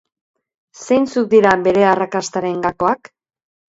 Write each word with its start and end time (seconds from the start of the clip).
Zeintzuk 0.85 1.29
dira 1.35 1.53
bere 1.67 1.85
arrakastaren 1.93 2.59
gakoak? 2.65 3.13